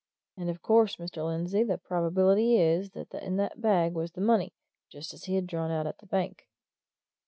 [0.35, 1.23] And of course, Mr.
[1.23, 4.51] Lindsey, the probability is that in that bag was the money
[4.89, 6.47] just as he had drawn it out of the bank."